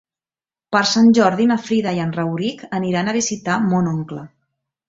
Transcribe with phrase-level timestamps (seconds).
[0.75, 4.29] Per Sant Jordi na Frida i en Rauric aniran a visitar mon oncle.